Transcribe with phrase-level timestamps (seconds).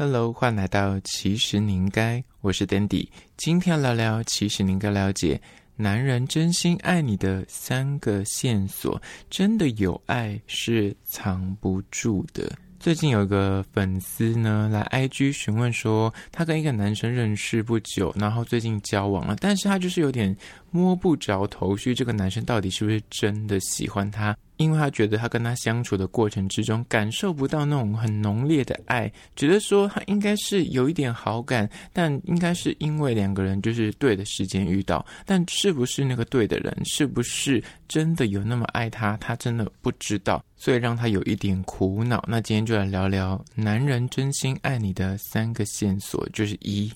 [0.00, 5.40] Hello，欢迎来到其实你应该，我是 Dandy，今天聊聊其实你应该了解
[5.74, 12.56] 男人真心爱你的三个线索，真的有爱是藏不住的。
[12.78, 20.36] 最近有一个粉丝呢来 IG 询问说，他跟一个男生认识不久，然后最近交往了，但是他就是有点
[20.70, 24.36] 摸不着头绪，这个男生到底是不是真的喜欢他？
[24.58, 42.22] 因为他觉得他跟他相处的过程之中感受不到那种很浓烈的爱，觉得说他应该是有一点好感，但应该是因为两个人就是对的时间遇到，但是不是那个对的人，是不是真的有那么爱他，他真的不知道，所以让他有一点苦恼。
[42.28, 46.92] 那今天就来聊聊男人真心爱你的三个线索，就是一。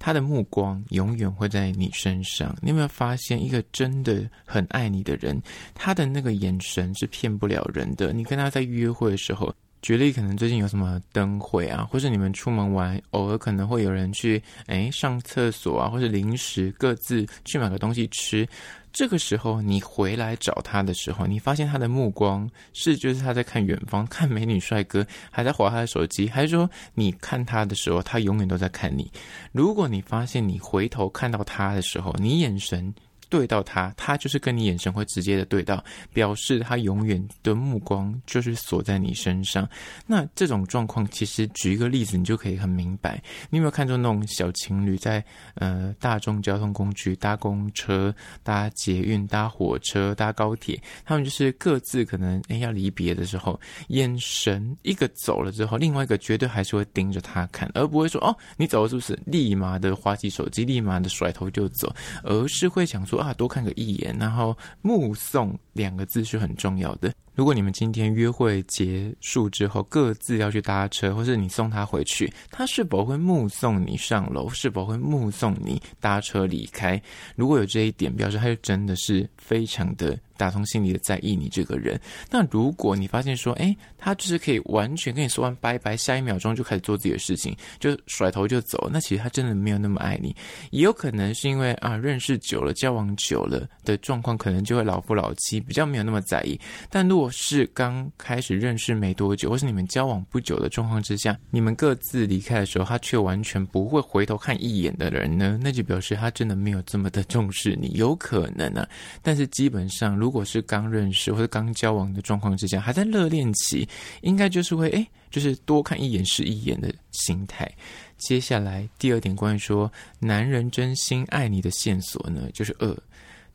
[0.00, 2.56] 他的目光永远会在你身上。
[2.60, 5.40] 你有没有发现，一个真的很爱你的人，
[5.74, 8.12] 他的那个眼神是骗不了人的。
[8.12, 18.46] 你跟他在约会的时候，举例可能最近有什么灯会啊，或是你们出门玩，偶尔可能会有人去诶上厕所啊，或是临时各自去买个东西吃。
[18.92, 29.10] 这个时候，你回来找他的时候，你发现他的目光是就是他在看远方，看美女帅哥，还在划他的手机，还是说你看他的时候，他永远都在看你？
[29.52, 32.92] 如果你发现你回头看到他的时候，你眼神。
[33.30, 39.66] 对到他，他就是跟你眼神会直接的对到，表示他永远的目光就是锁在你身上。
[40.04, 43.22] 那这种状况，其实举一个例子，你就可以很明白。
[43.48, 53.58] 你有没有看到那种小情侣在呃大众交通工具搭公车、搭捷运、搭火车、搭高铁，他们就是各自可能哎要离别的时候，
[53.88, 59.16] 眼神一个走了之后，另外一个绝对还是会盯着他看，而不会说哦你走了是不是？
[59.24, 63.19] 立马的滑起手机，立马的甩头就走，而是会想说。
[63.20, 67.12] 啊，多看个一眼，然后目送两个字是很重要的。
[67.34, 74.48] 如果你们今天约会结束之后各自要去搭车，或是你送他回去，他是否会目送你上楼？
[74.50, 77.00] 是否会目送你搭车离开？
[77.36, 80.18] 如果有这一点，表示他就真的是非常的。
[80.40, 82.00] 打从心里的在意你这个人。
[82.30, 90.34] 那如果你发现说，诶，他就是可以完全跟你说完拜拜，下一秒钟就开始做自己的事情，就甩头就走，那其实他真的没有那么爱你。
[90.70, 96.58] 也有可能是因为啊，认识久了，交往久了的状况，可能就会老夫老妻，比较没有那么在意。
[96.88, 107.90] 但如果是刚开始认识没多久，或是你们交往不久的状况之下，你们各自离开的时候，他却完全不会回头看一眼的人呢，那就表示他真的没有这么的重视你。
[107.94, 108.88] 有可能呢、啊，
[109.20, 113.84] 但是基本上如如果是刚认识或者刚交往的状况之下，还在热恋期，
[114.20, 117.68] 应该就是会诶，就是多看一眼是一眼的心态。
[118.16, 122.96] 接下来第二点，关于说男人真心爱你的线索呢，就是二，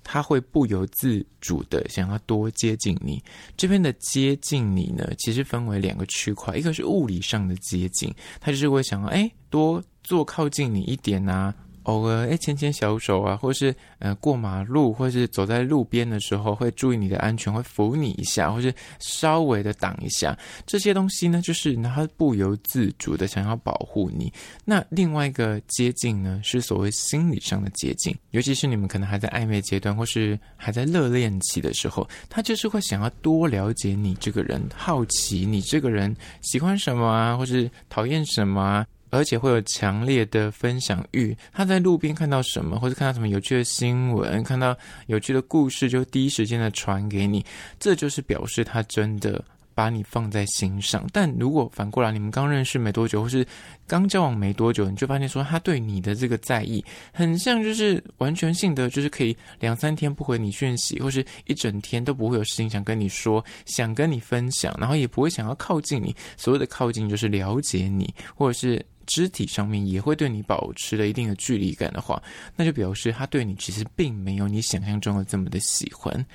[0.03, 3.23] 他会不由自主的想要多接近你。
[3.55, 11.55] 这边的接近你呢，其实分为两个区块，一个是物理上的接近，他就是会想要诶，多坐靠近你一点啊。
[11.85, 20.37] 偶尔哎，牵牵小手啊，或是呃过马路，或是走在路边的时候，会注意你的安全，会扶你一下，或是稍微的挡一下。
[20.65, 24.31] 这些东西呢，就是他不由自主的想要保护你。
[24.63, 38.85] 那另外一个接近呢，是所谓心理上的接近，尤其是你们可能还在暧昧阶段，或是还在热恋期的时候，他就是会想要多了解你这个人，好奇你这个人喜欢什么啊，或是讨厌什么啊。
[39.15, 44.77] 而且会有强烈的分享欲，他在路边看到什么，或者看到什么有趣的新闻，看到
[45.07, 47.43] 有趣的故事，就第一时间的传给你，
[47.79, 49.43] 这就是表示他真的
[49.73, 51.07] 把你放在心上。
[51.11, 53.45] 但如果反过来，你们刚认识没多久，或是
[53.87, 56.83] 刚交往没多久，你就发现说他对你的这个在意，
[57.13, 66.15] 很像就是完全性的，就是可以两三天不回你讯息，或是一整天都不会有事情想跟你说，想跟你分享，然后也不会想要靠近你。
[66.37, 68.83] 所谓的靠近，就是了解你，或者是。
[69.05, 72.21] 肢体上面也会对你保持了一定的距离感的话，
[72.55, 76.25] 那就表示他对你其实并没有你想象中的这么的喜欢。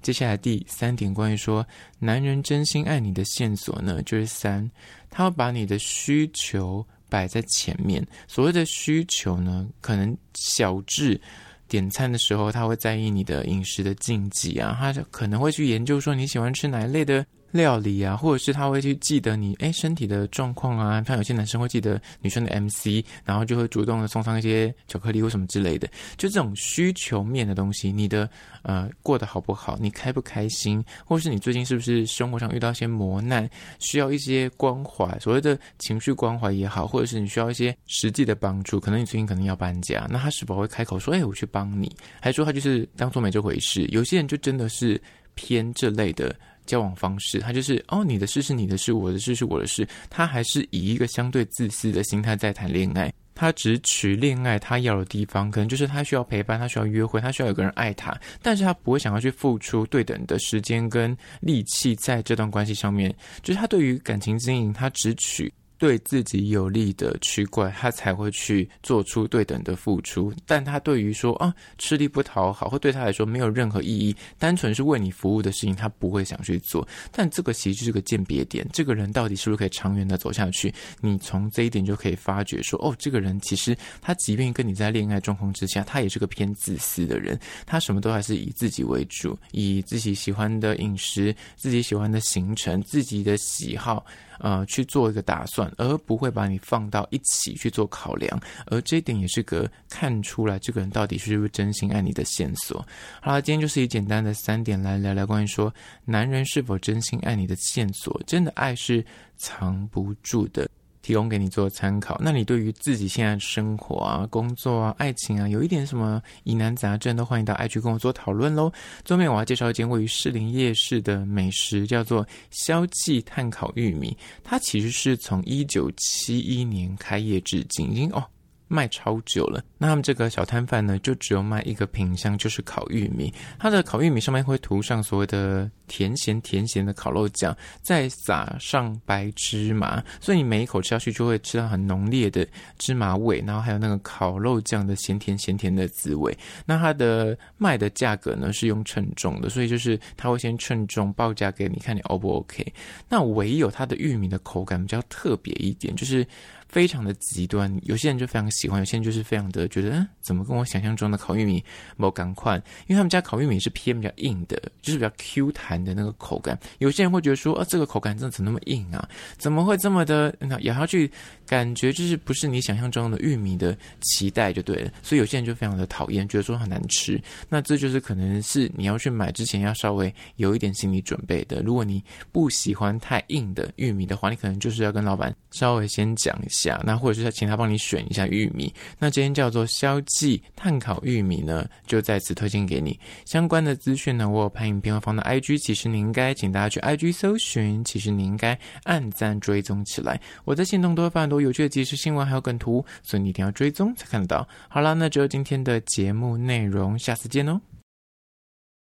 [0.00, 1.66] 接下来第三点，关于说
[1.98, 4.70] 男人真心爱你的线索呢，就是三，
[5.10, 8.06] 他要把你的需求摆在前面。
[8.28, 11.20] 所谓的需求呢，可能小至
[11.66, 17.26] 点餐的时候，他会在意你的饮食的禁忌啊，他可能会去研究说你喜欢吃哪一类的。
[17.50, 25.88] 料理啊，或者是他会去记得你诶身体的状况啊，像有些男生会记得女生的 MC，然后就会主动的送上一些巧克力或什么之类的。
[26.16, 28.28] 就这种需求面的东西，你的
[28.62, 33.48] 呃过得好不好，你开不开心，或是你最近是不是生活上遇到一些磨难，
[33.78, 41.90] 需要一些关怀，所谓的情绪关怀也好，或者是你需要一些实际的帮助，可能你最近可能要搬家，那他是否会开口说，哎，我去帮你，
[42.20, 43.86] 还说他就是当做没这回事？
[43.86, 45.00] 有些人就真的是
[45.34, 46.34] 偏这类的。
[46.68, 53.12] 交往方式，他就是哦，你的事是你的事，我的事是我的事，他还是以一个相对自私的心态在谈恋爱。
[53.34, 58.12] 他只取恋爱他要的地方，可能就是他需要陪伴，他需要约会，他需要有个人爱他，
[58.42, 65.52] 但是他不会想要去付出对等的时间跟力气在这段关系上面，就是他对于感情经营，他只取。
[65.78, 70.32] 对自己有利的区块，他才会去做出对等的付出。
[70.44, 76.86] 但他对于说啊，吃力不讨好，或对他来说没有任何意义，单纯是为你服务的事情，他不会想去做。
[77.12, 80.74] 但这个其实是个鉴别点，这个人到底是不是可以长远的走下去？
[81.00, 87.38] 你从这一点就可以发觉说，哦，这个人其实他即便跟你在恋爱状况之下，他也是个偏自私的人。
[87.64, 94.04] 他什么都还是以自己为主，以自己喜欢的饮食、自己喜欢的行程、自己的喜好。
[94.38, 102.86] 呃，去做一个打算，而不会把你放到一起去做考量，而这一点也是个看出来这个人到底是不是真心爱你的线索。
[103.20, 105.72] 好了，今天就是以简单的三点来聊聊关于说
[106.04, 109.04] 男人是否真心爱你的线索，真的爱是
[109.36, 110.68] 藏不住的。
[111.08, 112.20] 提供给你做参考。
[112.22, 118.70] 那你对于自己现在生活啊、工作啊、爱情啊，有一点什么疑难杂症，都欢迎到 IG 跟我做讨论喽。
[119.06, 124.14] 最后面我要介绍一间位于士林夜市的美食，叫做肖记炭烤玉米。
[124.44, 128.22] 它其实是从一九七一年开业至今，已经哦。
[128.70, 133.32] 卖超久了，那他们这个小摊贩呢，就只有卖一个品项，就是烤玉米。
[133.58, 142.46] 它的烤玉米上面会涂上所谓的甜咸甜咸的烤肉酱，再撒上白芝麻，所以你每一口吃下去就会吃到很浓烈的
[142.78, 146.36] 芝麻味，然后还有那个烤肉酱的咸甜咸甜的滋味。
[146.64, 152.72] 那它的卖的价格呢，是用称重的，所以就是他会先称重报价给你，看你 O 不 OK。
[153.08, 156.24] 那唯有它的玉米的口感比较特别一点，就是。
[156.68, 161.64] 非常的极端，有些人就非常喜欢，有些人就是非常的觉得，嗯，怎么跟我想象中的烤玉米
[161.96, 162.56] 没赶快？
[162.86, 166.58] 因为他们家烤玉米是偏比较硬的，就是比较 Q 弹的那个口感。
[166.78, 169.08] 有些人会觉得说，啊，这个口感真的怎么那么硬啊？
[169.36, 170.34] 怎么会这么的？
[170.38, 171.10] 那咬下去
[171.46, 174.90] 感觉就是不是你想象中的玉米的期待就对了。
[175.02, 177.20] 所以有些人就非常的讨厌，觉得说很难吃。
[177.48, 181.62] 那这就是可能是你要去买之前要稍微有一点心理准备的。
[181.62, 182.02] 如果你
[182.32, 186.80] 不喜欢太硬的玉米的话，你可能就是要跟老板稍微先讲一下。
[186.84, 192.98] 那或者是请他帮你选一下玉米，那今天叫做消记炭烤玉米呢，就在此推荐给你。
[193.24, 200.18] 相关的资讯呢，我有拍影片会放到 IG，其实你应该请大家去 IG 搜寻，其实你应该按赞追踪起来。
[200.46, 204.48] 我在行动都会发很多有趣的即时新闻，还有梗图，所以你一定要追踪才看得到。
[204.70, 207.60] 好啦，那就是今天的节目内容，下次见哦。